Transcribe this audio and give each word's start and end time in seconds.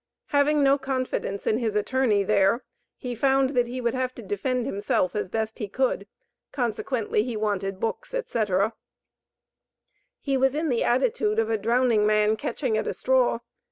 Having 0.29 0.63
no 0.63 0.79
confidence 0.79 1.45
in 1.45 1.59
his 1.59 1.75
attorney 1.75 2.23
there 2.23 2.63
he 2.97 3.13
found 3.13 3.51
that 3.51 3.67
he 3.67 3.79
would 3.79 3.93
have 3.93 4.15
to 4.15 4.23
defend 4.23 4.65
himself 4.65 5.15
as 5.15 5.29
best 5.29 5.59
he 5.59 5.67
could, 5.67 6.07
consequently 6.51 7.21
he 7.21 7.37
wanted 7.37 7.79
books, 7.79 8.15
etc. 8.15 8.73
He 10.19 10.37
was 10.37 10.55
in 10.55 10.69
the 10.69 10.83
attitude 10.83 11.37
of 11.37 11.51
a 11.51 11.57
drowning 11.59 12.07
man 12.07 12.35
catching 12.35 12.75
at 12.79 12.87
a 12.87 12.95
straw. 12.95 13.41